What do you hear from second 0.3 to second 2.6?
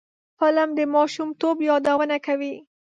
فلم د ماشومتوب یادونه کوي